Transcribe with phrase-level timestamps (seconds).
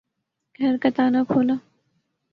[0.59, 1.55] گھر کا تالا کھولا